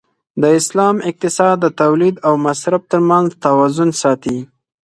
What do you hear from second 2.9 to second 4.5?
تر منځ توازن ساتي.